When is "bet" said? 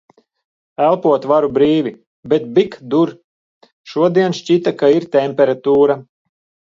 2.33-2.47